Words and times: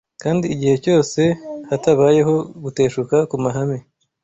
kandi 0.23 0.45
igihe 0.53 0.75
cyose 0.85 1.21
hatabayeho 1.69 2.35
guteshuka 2.63 3.15
ku 3.29 3.35
mahame 3.43 3.77